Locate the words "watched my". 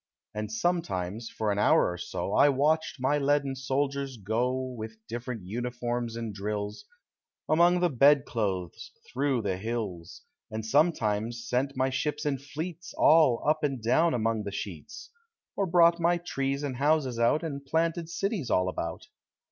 2.49-3.19